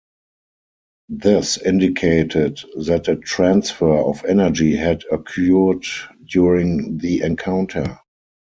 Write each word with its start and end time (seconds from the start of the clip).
This 1.09 1.59
indicated 1.59 2.59
that 2.87 3.07
a 3.07 3.17
transfer 3.17 3.97
of 3.99 4.25
energy 4.25 4.75
had 4.75 5.03
occurred 5.11 5.85
during 6.25 6.97
the 6.97 7.21
encounter. 7.21 7.99